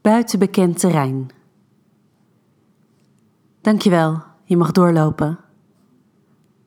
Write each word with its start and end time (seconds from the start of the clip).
Buiten 0.00 0.38
bekend 0.38 0.78
terrein. 0.78 1.30
Dankjewel, 3.60 4.22
je 4.44 4.56
mag 4.56 4.72
doorlopen. 4.72 5.38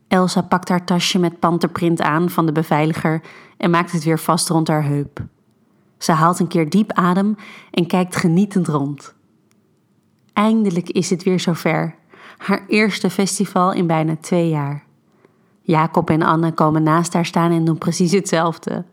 Elsa 0.08 0.42
pakt 0.42 0.70
haar 0.70 0.86
tasje 0.86 1.20
met 1.20 1.40
panterprint 1.40 2.02
aan 2.02 2.30
van 2.30 2.46
de 2.46 2.52
beveiliger 2.52 3.22
en 3.58 3.70
maakt 3.70 3.92
het 3.92 4.04
weer 4.04 4.20
vast 4.20 4.50
rond 4.50 4.68
haar 4.68 4.84
heup. 4.84 5.26
Ze 5.98 6.12
haalt 6.12 6.40
een 6.40 6.48
keer 6.48 6.70
diep 6.70 6.92
adem 6.92 7.36
en 7.72 7.88
kijkt 7.88 8.16
genietend 8.16 8.68
rond. 8.68 9.14
Eindelijk 10.34 10.90
is 10.90 11.10
het 11.10 11.24
weer 11.24 11.40
zover. 11.40 11.96
Haar 12.38 12.66
eerste 12.68 13.10
festival 13.10 13.74
in 13.74 13.88
bijna 13.88 14.16
twee 14.16 14.50
jaar. 14.50 14.84
Jacob 15.62 16.10
en 16.10 16.22
Anne 16.22 16.52
komen 16.52 16.84
naast 16.84 17.14
haar 17.14 17.26
staan 17.26 17.52
en 17.52 17.66
doen 17.66 17.78
precies 17.78 18.12
hetzelfde. 18.12 18.86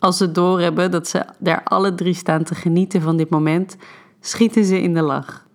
Als 0.00 0.16
ze 0.16 0.30
doorhebben 0.30 0.90
dat 0.90 1.08
ze 1.08 1.24
daar 1.38 1.62
alle 1.64 1.94
drie 1.94 2.14
staan 2.14 2.42
te 2.42 2.54
genieten 2.54 3.02
van 3.02 3.16
dit 3.16 3.30
moment, 3.30 3.76
schieten 4.20 4.64
ze 4.64 4.82
in 4.82 4.94
de 4.94 5.02
lach. 5.02 5.48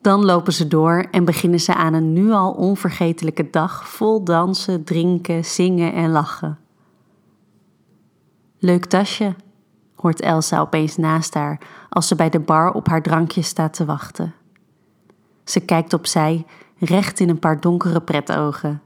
Dan 0.00 0.24
lopen 0.24 0.52
ze 0.52 0.68
door 0.68 1.06
en 1.10 1.24
beginnen 1.24 1.60
ze 1.60 1.74
aan 1.74 1.94
een 1.94 2.12
nu 2.12 2.30
al 2.30 2.52
onvergetelijke 2.52 3.50
dag 3.50 3.88
vol 3.88 4.24
dansen, 4.24 4.84
drinken, 4.84 5.44
zingen 5.44 5.92
en 5.92 6.10
lachen. 6.10 6.58
Leuk 8.58 8.84
tasje, 8.84 9.34
hoort 9.94 10.20
Elsa 10.20 10.60
opeens 10.60 10.96
naast 10.96 11.34
haar 11.34 11.60
als 11.88 12.08
ze 12.08 12.14
bij 12.14 12.30
de 12.30 12.40
bar 12.40 12.72
op 12.72 12.88
haar 12.88 13.02
drankje 13.02 13.42
staat 13.42 13.72
te 13.72 13.84
wachten. 13.84 14.34
Ze 15.44 15.60
kijkt 15.60 15.92
opzij, 15.92 16.46
recht 16.78 17.20
in 17.20 17.28
een 17.28 17.38
paar 17.38 17.60
donkere 17.60 18.00
pretogen. 18.00 18.82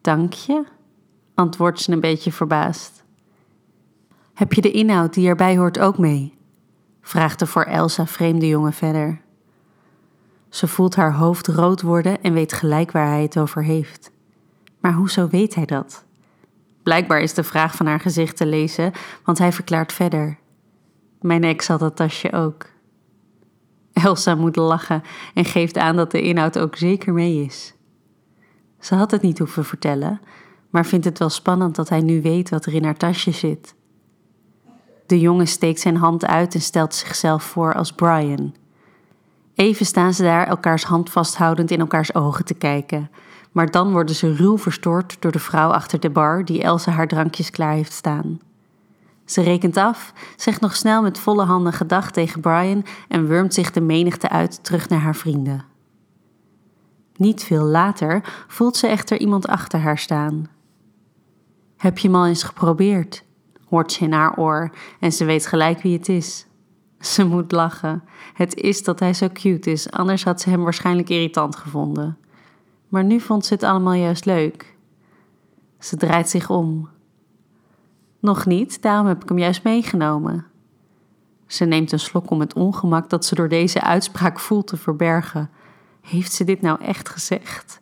Dank 0.00 0.32
je, 0.32 0.64
antwoordt 1.40 1.80
ze 1.80 1.92
een 1.92 2.00
beetje 2.00 2.32
verbaasd. 2.32 3.04
Heb 4.34 4.52
je 4.52 4.60
de 4.60 4.70
inhoud 4.70 5.14
die 5.14 5.28
erbij 5.28 5.56
hoort 5.56 5.78
ook 5.78 5.98
mee? 5.98 6.38
vraagt 7.00 7.38
de 7.38 7.46
voor 7.46 7.62
Elsa 7.62 8.06
vreemde 8.06 8.48
jongen 8.48 8.72
verder. 8.72 9.20
Ze 10.48 10.66
voelt 10.68 10.94
haar 10.94 11.14
hoofd 11.14 11.46
rood 11.46 11.82
worden 11.82 12.22
en 12.22 12.32
weet 12.32 12.52
gelijk 12.52 12.90
waar 12.90 13.06
hij 13.06 13.22
het 13.22 13.38
over 13.38 13.64
heeft. 13.64 14.10
Maar 14.80 14.92
hoezo 14.92 15.28
weet 15.28 15.54
hij 15.54 15.66
dat? 15.66 16.04
Blijkbaar 16.82 17.20
is 17.20 17.34
de 17.34 17.44
vraag 17.44 17.74
van 17.74 17.86
haar 17.86 18.00
gezicht 18.00 18.36
te 18.36 18.46
lezen, 18.46 18.92
want 19.24 19.38
hij 19.38 19.52
verklaart 19.52 19.92
verder. 19.92 20.38
Mijn 21.20 21.44
ex 21.44 21.68
had 21.68 21.80
dat 21.80 21.96
tasje 21.96 22.32
ook. 22.32 22.66
Elsa 23.92 24.34
moet 24.34 24.56
lachen 24.56 25.02
en 25.34 25.44
geeft 25.44 25.76
aan 25.76 25.96
dat 25.96 26.10
de 26.10 26.22
inhoud 26.22 26.58
ook 26.58 26.76
zeker 26.76 27.12
mee 27.12 27.44
is. 27.44 27.74
Ze 28.78 28.94
had 28.94 29.10
het 29.10 29.22
niet 29.22 29.38
hoeven 29.38 29.64
vertellen, 29.64 30.20
maar 30.70 30.86
vindt 30.86 31.04
het 31.04 31.18
wel 31.18 31.28
spannend 31.28 31.74
dat 31.74 31.88
hij 31.88 32.00
nu 32.00 32.22
weet 32.22 32.50
wat 32.50 32.66
er 32.66 32.74
in 32.74 32.84
haar 32.84 32.96
tasje 32.96 33.30
zit. 33.30 33.74
De 35.06 35.20
jongen 35.20 35.46
steekt 35.46 35.80
zijn 35.80 35.96
hand 35.96 36.26
uit 36.26 36.54
en 36.54 36.60
stelt 36.60 36.94
zichzelf 36.94 37.42
voor 37.42 37.74
als 37.74 37.92
Brian. 37.92 38.54
Even 39.54 39.86
staan 39.86 40.14
ze 40.14 40.22
daar 40.22 40.46
elkaars 40.46 40.84
hand 40.84 41.10
vasthoudend 41.10 41.70
in 41.70 41.80
elkaars 41.80 42.14
ogen 42.14 42.44
te 42.44 42.54
kijken, 42.54 43.10
maar 43.52 43.70
dan 43.70 43.92
worden 43.92 44.14
ze 44.14 44.34
ruw 44.34 44.58
verstoord 44.58 45.16
door 45.20 45.32
de 45.32 45.38
vrouw 45.38 45.70
achter 45.70 46.00
de 46.00 46.10
bar 46.10 46.44
die 46.44 46.62
Elsa 46.62 46.90
haar 46.90 47.08
drankjes 47.08 47.50
klaar 47.50 47.72
heeft 47.72 47.92
staan. 47.92 48.40
Ze 49.24 49.42
rekent 49.42 49.76
af, 49.76 50.12
zegt 50.36 50.60
nog 50.60 50.76
snel 50.76 51.02
met 51.02 51.18
volle 51.18 51.44
handen 51.44 51.72
gedag 51.72 52.10
tegen 52.10 52.40
Brian 52.40 52.84
en 53.08 53.26
wurmt 53.26 53.54
zich 53.54 53.70
de 53.70 53.80
menigte 53.80 54.28
uit 54.28 54.64
terug 54.64 54.88
naar 54.88 55.00
haar 55.00 55.16
vrienden. 55.16 55.64
Niet 57.16 57.42
veel 57.42 57.64
later 57.64 58.44
voelt 58.48 58.76
ze 58.76 58.86
echter 58.86 59.18
iemand 59.18 59.46
achter 59.46 59.80
haar 59.80 59.98
staan. 59.98 60.48
Heb 61.80 61.98
je 61.98 62.08
hem 62.08 62.16
al 62.16 62.26
eens 62.26 62.42
geprobeerd? 62.42 63.24
hoort 63.68 63.92
ze 63.92 64.04
in 64.04 64.12
haar 64.12 64.38
oor 64.38 64.70
en 64.98 65.12
ze 65.12 65.24
weet 65.24 65.46
gelijk 65.46 65.82
wie 65.82 65.96
het 65.96 66.08
is. 66.08 66.46
Ze 66.98 67.24
moet 67.24 67.52
lachen. 67.52 68.04
Het 68.34 68.54
is 68.54 68.82
dat 68.82 69.00
hij 69.00 69.14
zo 69.14 69.28
cute 69.32 69.70
is, 69.70 69.90
anders 69.90 70.24
had 70.24 70.40
ze 70.40 70.50
hem 70.50 70.62
waarschijnlijk 70.62 71.08
irritant 71.08 71.56
gevonden. 71.56 72.18
Maar 72.88 73.04
nu 73.04 73.20
vond 73.20 73.46
ze 73.46 73.54
het 73.54 73.62
allemaal 73.62 73.92
juist 73.92 74.24
leuk. 74.24 74.76
Ze 75.78 75.96
draait 75.96 76.28
zich 76.28 76.50
om. 76.50 76.88
Nog 78.18 78.46
niet, 78.46 78.82
daarom 78.82 79.06
heb 79.06 79.22
ik 79.22 79.28
hem 79.28 79.38
juist 79.38 79.64
meegenomen. 79.64 80.46
Ze 81.46 81.64
neemt 81.64 81.92
een 81.92 81.98
slok 81.98 82.30
om 82.30 82.40
het 82.40 82.54
ongemak 82.54 83.10
dat 83.10 83.24
ze 83.24 83.34
door 83.34 83.48
deze 83.48 83.82
uitspraak 83.82 84.40
voelt 84.40 84.66
te 84.66 84.76
verbergen. 84.76 85.50
Heeft 86.00 86.32
ze 86.32 86.44
dit 86.44 86.60
nou 86.60 86.80
echt 86.82 87.08
gezegd? 87.08 87.80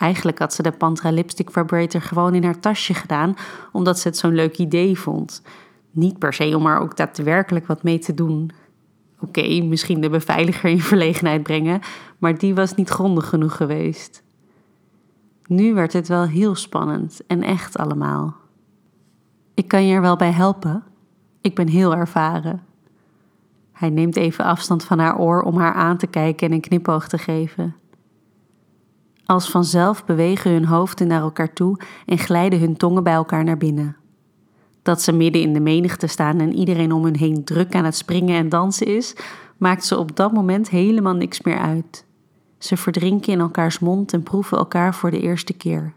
Eigenlijk 0.00 0.38
had 0.38 0.54
ze 0.54 0.62
de 0.62 0.70
Pantra 0.70 1.10
Lipstick 1.10 1.50
Vibrator 1.50 2.00
gewoon 2.00 2.34
in 2.34 2.44
haar 2.44 2.60
tasje 2.60 2.94
gedaan, 2.94 3.34
omdat 3.72 3.98
ze 3.98 4.08
het 4.08 4.16
zo'n 4.16 4.34
leuk 4.34 4.58
idee 4.58 4.98
vond. 4.98 5.42
Niet 5.90 6.18
per 6.18 6.32
se 6.32 6.56
om 6.56 6.66
er 6.66 6.78
ook 6.78 6.96
daadwerkelijk 6.96 7.66
wat 7.66 7.82
mee 7.82 7.98
te 7.98 8.14
doen. 8.14 8.50
Oké, 9.20 9.62
misschien 9.62 10.00
de 10.00 10.10
beveiliger 10.10 10.70
in 10.70 10.80
verlegenheid 10.80 11.42
brengen, 11.42 11.80
maar 12.18 12.38
die 12.38 12.54
was 12.54 12.74
niet 12.74 12.88
grondig 12.88 13.28
genoeg 13.28 13.56
geweest. 13.56 14.22
Nu 15.46 15.74
werd 15.74 15.92
het 15.92 16.08
wel 16.08 16.24
heel 16.24 16.54
spannend 16.54 17.20
en 17.26 17.42
echt 17.42 17.78
allemaal. 17.78 18.34
Ik 19.54 19.68
kan 19.68 19.86
je 19.86 19.94
er 19.94 20.00
wel 20.00 20.16
bij 20.16 20.32
helpen. 20.32 20.82
Ik 21.40 21.54
ben 21.54 21.68
heel 21.68 21.96
ervaren. 21.96 22.62
Hij 23.72 23.90
neemt 23.90 24.16
even 24.16 24.44
afstand 24.44 24.84
van 24.84 24.98
haar 24.98 25.18
oor 25.18 25.42
om 25.42 25.56
haar 25.56 25.72
aan 25.74 25.96
te 25.96 26.06
kijken 26.06 26.46
en 26.46 26.52
een 26.52 26.60
knipoog 26.60 27.08
te 27.08 27.18
geven. 27.18 27.74
Als 29.30 29.50
vanzelf 29.50 30.04
bewegen 30.04 30.50
hun 30.50 30.64
hoofden 30.64 31.06
naar 31.06 31.20
elkaar 31.20 31.52
toe 31.52 31.78
en 32.06 32.18
glijden 32.18 32.60
hun 32.60 32.76
tongen 32.76 33.02
bij 33.02 33.12
elkaar 33.12 33.44
naar 33.44 33.56
binnen. 33.56 33.96
Dat 34.82 35.02
ze 35.02 35.12
midden 35.12 35.42
in 35.42 35.52
de 35.52 35.60
menigte 35.60 36.06
staan 36.06 36.40
en 36.40 36.54
iedereen 36.54 36.92
om 36.92 37.04
hun 37.04 37.16
heen 37.16 37.44
druk 37.44 37.74
aan 37.74 37.84
het 37.84 37.96
springen 37.96 38.36
en 38.36 38.48
dansen 38.48 38.86
is, 38.86 39.16
maakt 39.56 39.84
ze 39.84 39.98
op 39.98 40.16
dat 40.16 40.32
moment 40.32 40.70
helemaal 40.70 41.14
niks 41.14 41.42
meer 41.42 41.58
uit. 41.58 42.04
Ze 42.58 42.76
verdrinken 42.76 43.32
in 43.32 43.40
elkaars 43.40 43.78
mond 43.78 44.12
en 44.12 44.22
proeven 44.22 44.58
elkaar 44.58 44.94
voor 44.94 45.10
de 45.10 45.20
eerste 45.20 45.52
keer. 45.52 45.94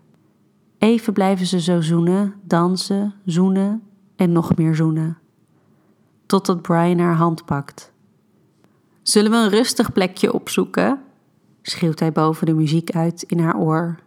Even 0.77 1.13
blijven 1.13 1.45
ze 1.45 1.61
zo 1.61 1.81
zoenen, 1.81 2.33
dansen, 2.43 3.13
zoenen 3.25 3.83
en 4.15 4.31
nog 4.31 4.55
meer 4.55 4.75
zoenen. 4.75 5.17
Totdat 6.25 6.61
Brian 6.61 6.99
haar 6.99 7.15
hand 7.15 7.45
pakt. 7.45 7.91
Zullen 9.01 9.31
we 9.31 9.37
een 9.37 9.49
rustig 9.49 9.91
plekje 9.91 10.33
opzoeken? 10.33 11.02
Schreeuwt 11.63 11.99
hij 11.99 12.11
boven 12.11 12.45
de 12.45 12.53
muziek 12.53 12.91
uit 12.91 13.21
in 13.21 13.39
haar 13.39 13.57
oor. 13.57 13.99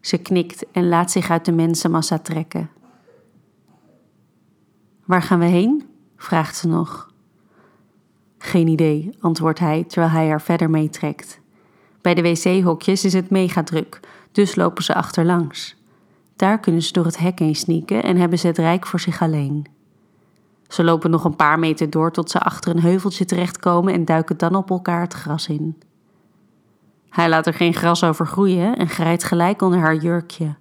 Ze 0.00 0.18
knikt 0.18 0.66
en 0.72 0.88
laat 0.88 1.10
zich 1.10 1.30
uit 1.30 1.44
de 1.44 1.52
mensenmassa 1.52 2.18
trekken. 2.18 2.70
Waar 5.04 5.22
gaan 5.22 5.38
we 5.38 5.44
heen? 5.44 5.86
vraagt 6.16 6.56
ze 6.56 6.68
nog. 6.68 7.10
Geen 8.38 8.68
idee, 8.68 9.10
antwoordt 9.20 9.58
hij 9.58 9.84
terwijl 9.84 10.12
hij 10.12 10.28
haar 10.28 10.42
verder 10.42 10.70
meetrekt. 10.70 11.40
Bij 12.00 12.14
de 12.14 12.22
wc-hokjes 12.22 13.04
is 13.04 13.12
het 13.12 13.30
mega 13.30 13.62
druk, 13.62 14.00
dus 14.32 14.54
lopen 14.54 14.82
ze 14.82 14.94
achterlangs. 14.94 15.76
Daar 16.36 16.60
kunnen 16.60 16.82
ze 16.82 16.92
door 16.92 17.04
het 17.04 17.18
hek 17.18 17.38
heen 17.38 17.56
sneaken 17.56 18.02
en 18.02 18.16
hebben 18.16 18.38
ze 18.38 18.46
het 18.46 18.58
rijk 18.58 18.86
voor 18.86 19.00
zich 19.00 19.22
alleen. 19.22 19.66
Ze 20.68 20.84
lopen 20.84 21.10
nog 21.10 21.24
een 21.24 21.36
paar 21.36 21.58
meter 21.58 21.90
door 21.90 22.12
tot 22.12 22.30
ze 22.30 22.40
achter 22.40 22.70
een 22.70 22.82
heuveltje 22.82 23.24
terechtkomen 23.24 23.94
en 23.94 24.04
duiken 24.04 24.36
dan 24.36 24.54
op 24.54 24.70
elkaar 24.70 25.00
het 25.00 25.12
gras 25.12 25.48
in. 25.48 25.76
Hij 27.12 27.28
laat 27.28 27.46
er 27.46 27.54
geen 27.54 27.74
gras 27.74 28.04
over 28.04 28.26
groeien 28.26 28.76
en 28.76 28.88
grijpt 28.88 29.24
gelijk 29.24 29.62
onder 29.62 29.80
haar 29.80 29.96
jurkje. 29.96 30.54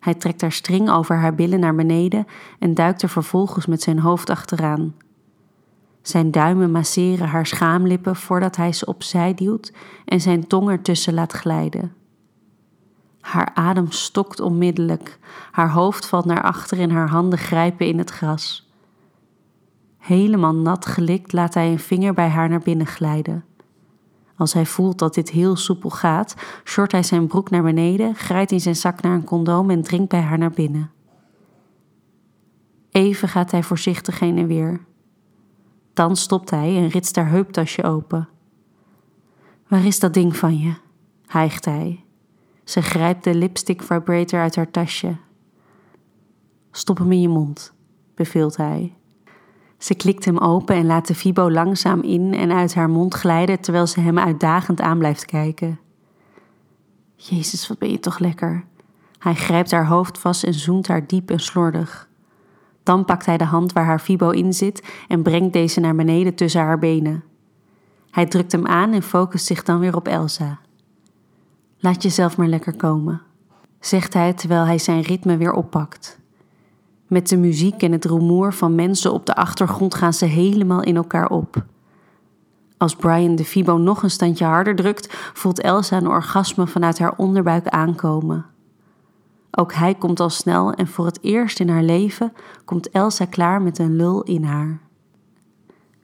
Hij 0.00 0.14
trekt 0.14 0.40
haar 0.40 0.52
string 0.52 0.90
over 0.90 1.16
haar 1.16 1.34
billen 1.34 1.60
naar 1.60 1.74
beneden 1.74 2.26
en 2.58 2.74
duikt 2.74 3.02
er 3.02 3.08
vervolgens 3.08 3.66
met 3.66 3.82
zijn 3.82 3.98
hoofd 3.98 4.30
achteraan. 4.30 4.94
Zijn 6.02 6.30
duimen 6.30 6.70
masseren 6.70 7.28
haar 7.28 7.46
schaamlippen 7.46 8.16
voordat 8.16 8.56
hij 8.56 8.72
ze 8.72 8.86
opzij 8.86 9.34
duwt 9.34 9.72
en 10.04 10.20
zijn 10.20 10.46
tong 10.46 10.70
ertussen 10.70 11.14
laat 11.14 11.32
glijden. 11.32 11.94
Haar 13.20 13.50
adem 13.54 13.90
stokt 13.90 14.40
onmiddellijk, 14.40 15.18
haar 15.50 15.70
hoofd 15.70 16.06
valt 16.06 16.24
naar 16.24 16.42
achter 16.42 16.80
en 16.80 16.90
haar 16.90 17.08
handen 17.08 17.38
grijpen 17.38 17.86
in 17.86 17.98
het 17.98 18.10
gras. 18.10 18.70
Helemaal 19.98 20.54
nat 20.54 20.86
gelikt 20.86 21.32
laat 21.32 21.54
hij 21.54 21.70
een 21.70 21.78
vinger 21.78 22.14
bij 22.14 22.28
haar 22.28 22.48
naar 22.48 22.62
binnen 22.62 22.86
glijden. 22.86 23.44
Als 24.38 24.52
hij 24.52 24.66
voelt 24.66 24.98
dat 24.98 25.14
dit 25.14 25.30
heel 25.30 25.56
soepel 25.56 25.90
gaat, 25.90 26.34
short 26.64 26.92
hij 26.92 27.02
zijn 27.02 27.26
broek 27.26 27.50
naar 27.50 27.62
beneden, 27.62 28.14
grijpt 28.14 28.52
in 28.52 28.60
zijn 28.60 28.76
zak 28.76 29.00
naar 29.02 29.14
een 29.14 29.24
condoom 29.24 29.70
en 29.70 29.82
dringt 29.82 30.08
bij 30.08 30.20
haar 30.20 30.38
naar 30.38 30.50
binnen. 30.50 30.90
Even 32.90 33.28
gaat 33.28 33.50
hij 33.50 33.62
voorzichtig 33.62 34.18
heen 34.18 34.38
en 34.38 34.46
weer. 34.46 34.80
Dan 35.92 36.16
stopt 36.16 36.50
hij 36.50 36.76
en 36.76 36.88
ritst 36.88 37.16
haar 37.16 37.28
heuptasje 37.28 37.82
open. 37.82 38.28
Waar 39.68 39.84
is 39.84 39.98
dat 39.98 40.14
ding 40.14 40.36
van 40.36 40.58
je? 40.58 40.74
hijgt 41.26 41.64
hij. 41.64 42.04
Ze 42.64 42.82
grijpt 42.82 43.24
de 43.24 43.34
lipstick 43.34 43.82
vibrator 43.82 44.40
uit 44.40 44.56
haar 44.56 44.70
tasje. 44.70 45.16
Stop 46.70 46.98
hem 46.98 47.12
in 47.12 47.20
je 47.20 47.28
mond, 47.28 47.72
beveelt 48.14 48.56
hij. 48.56 48.97
Ze 49.78 49.94
klikt 49.94 50.24
hem 50.24 50.38
open 50.38 50.76
en 50.76 50.86
laat 50.86 51.06
de 51.06 51.14
Fibo 51.14 51.50
langzaam 51.50 52.02
in 52.02 52.34
en 52.34 52.52
uit 52.52 52.74
haar 52.74 52.90
mond 52.90 53.14
glijden 53.14 53.60
terwijl 53.60 53.86
ze 53.86 54.00
hem 54.00 54.18
uitdagend 54.18 54.80
aan 54.80 54.98
blijft 54.98 55.24
kijken. 55.24 55.78
Jezus, 57.14 57.68
wat 57.68 57.78
ben 57.78 57.90
je 57.90 58.00
toch 58.00 58.18
lekker. 58.18 58.64
Hij 59.18 59.34
grijpt 59.34 59.70
haar 59.70 59.86
hoofd 59.86 60.18
vast 60.18 60.44
en 60.44 60.54
zoent 60.54 60.88
haar 60.88 61.06
diep 61.06 61.30
en 61.30 61.40
slordig. 61.40 62.08
Dan 62.82 63.04
pakt 63.04 63.26
hij 63.26 63.36
de 63.36 63.44
hand 63.44 63.72
waar 63.72 63.84
haar 63.84 63.98
Fibo 63.98 64.30
in 64.30 64.52
zit 64.52 64.88
en 65.08 65.22
brengt 65.22 65.52
deze 65.52 65.80
naar 65.80 65.94
beneden 65.94 66.34
tussen 66.34 66.60
haar 66.60 66.78
benen. 66.78 67.24
Hij 68.10 68.26
drukt 68.26 68.52
hem 68.52 68.66
aan 68.66 68.92
en 68.92 69.02
focust 69.02 69.46
zich 69.46 69.62
dan 69.62 69.78
weer 69.78 69.96
op 69.96 70.08
Elsa. 70.08 70.58
Laat 71.78 72.02
jezelf 72.02 72.36
maar 72.36 72.46
lekker 72.46 72.76
komen, 72.76 73.22
zegt 73.80 74.14
hij 74.14 74.32
terwijl 74.32 74.64
hij 74.64 74.78
zijn 74.78 75.00
ritme 75.00 75.36
weer 75.36 75.52
oppakt. 75.52 76.17
Met 77.08 77.28
de 77.28 77.36
muziek 77.36 77.82
en 77.82 77.92
het 77.92 78.04
rumoer 78.04 78.54
van 78.54 78.74
mensen 78.74 79.12
op 79.12 79.26
de 79.26 79.34
achtergrond 79.34 79.94
gaan 79.94 80.12
ze 80.12 80.24
helemaal 80.24 80.82
in 80.82 80.96
elkaar 80.96 81.28
op. 81.28 81.64
Als 82.76 82.96
Brian 82.96 83.36
de 83.36 83.44
Fibo 83.44 83.76
nog 83.76 84.02
een 84.02 84.10
standje 84.10 84.44
harder 84.44 84.76
drukt, 84.76 85.14
voelt 85.32 85.60
Elsa 85.60 85.96
een 85.96 86.08
orgasme 86.08 86.66
vanuit 86.66 86.98
haar 86.98 87.14
onderbuik 87.16 87.68
aankomen. 87.68 88.46
Ook 89.50 89.72
hij 89.72 89.94
komt 89.94 90.20
al 90.20 90.30
snel 90.30 90.72
en 90.72 90.86
voor 90.86 91.06
het 91.06 91.22
eerst 91.22 91.60
in 91.60 91.68
haar 91.68 91.82
leven 91.82 92.32
komt 92.64 92.90
Elsa 92.90 93.24
klaar 93.24 93.62
met 93.62 93.78
een 93.78 93.96
lul 93.96 94.22
in 94.22 94.44
haar. 94.44 94.80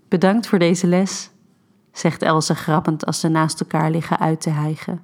Bedankt 0.09 0.47
voor 0.47 0.59
deze 0.59 0.87
les, 0.87 1.31
zegt 1.93 2.23
Elsa 2.23 2.55
grappend 2.55 3.07
als 3.07 3.21
ze 3.21 3.29
naast 3.29 3.61
elkaar 3.61 3.91
liggen 3.91 4.19
uit 4.19 4.41
te 4.41 4.51
hijgen. 4.51 5.03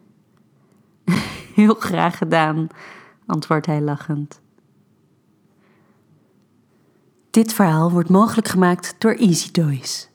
Heel 1.54 1.74
graag 1.74 2.18
gedaan, 2.18 2.68
antwoordt 3.26 3.66
hij 3.66 3.80
lachend. 3.80 4.39
Dit 7.30 7.52
verhaal 7.52 7.90
wordt 7.90 8.08
mogelijk 8.08 8.48
gemaakt 8.48 8.94
door 8.98 9.12
Easy 9.14 9.50
Toys. 9.50 10.09